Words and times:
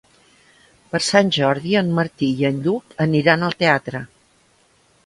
Per 0.93 1.01
Sant 1.07 1.29
Jordi 1.37 1.75
en 1.83 1.91
Martí 2.01 2.31
i 2.41 2.49
en 2.51 2.59
Lluc 2.65 2.99
aniran 3.07 3.51
al 3.51 3.59
teatre. 3.65 4.05